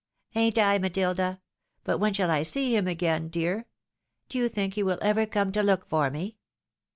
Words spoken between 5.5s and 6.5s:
to look for me?